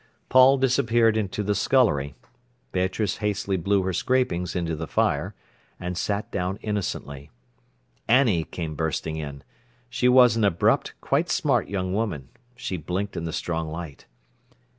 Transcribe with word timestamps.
Paul 0.29 0.57
disappeared 0.57 1.15
into 1.15 1.43
the 1.43 1.53
scullery. 1.53 2.15
Beatrice 2.71 3.17
hastily 3.17 3.55
blew 3.55 3.83
her 3.83 3.93
scrapings 3.93 4.55
into 4.55 4.75
the 4.75 4.87
fire, 4.87 5.35
and 5.79 5.95
sat 5.95 6.31
down 6.31 6.57
innocently. 6.63 7.29
Annie 8.07 8.45
came 8.45 8.73
bursting 8.73 9.17
in. 9.17 9.43
She 9.91 10.09
was 10.09 10.35
an 10.35 10.43
abrupt, 10.43 10.95
quite 11.01 11.29
smart 11.29 11.67
young 11.67 11.93
woman. 11.93 12.29
She 12.55 12.77
blinked 12.77 13.15
in 13.15 13.25
the 13.25 13.31
strong 13.31 13.69
light. 13.69 14.07